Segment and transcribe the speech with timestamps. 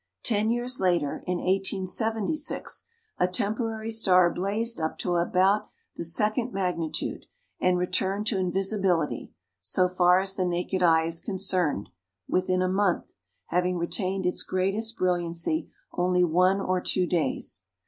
[0.23, 2.85] Ten years later, in 1876,
[3.19, 7.27] a temporary star blazed up to about the second magnitude,
[7.59, 11.89] and returned to invisibility, so far as the naked eye is concerned,
[12.27, 13.13] within a month,
[13.49, 17.61] having retained its greatest brilliancy only one or two days.